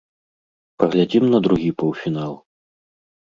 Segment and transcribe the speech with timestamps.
[0.83, 2.33] Паглядзім на другі паўфінал.